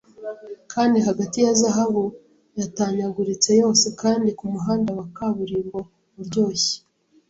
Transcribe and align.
Kandi 0.73 0.97
Hagati 1.07 1.37
ya 1.45 1.53
zahabu 1.61 2.03
yatanyaguritse 2.59 3.49
yose 3.61 3.85
Kandi 4.01 4.29
kumuhanda 4.39 4.89
wa 4.99 5.05
kaburimbo 5.15 5.79
uryoshye 6.19 6.77